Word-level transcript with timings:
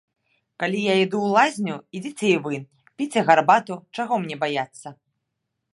Калі 0.61 0.79
я 0.85 0.95
іду 1.01 1.17
ў 1.25 1.35
лазню, 1.35 1.75
ідзіце 1.99 2.27
і 2.35 2.41
вы, 2.47 2.55
піце 3.01 3.21
гарбату, 3.29 3.73
чаго 3.99 4.13
мне 4.25 4.35
баяцца. 4.45 4.87